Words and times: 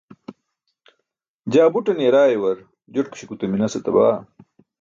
jaa 1.51 1.71
buṭan 1.73 1.99
yaraayuar 2.05 2.57
joṭkuśi 2.93 3.25
gute 3.29 3.45
minas 3.51 3.73
etaba 3.79 4.07